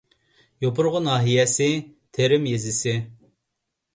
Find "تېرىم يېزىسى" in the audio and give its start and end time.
2.19-2.97